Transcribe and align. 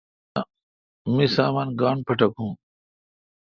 می 1.13 1.25
سامان 1.35 1.67
گاݨڈ 1.79 1.99
پٹکون۔ 2.05 2.51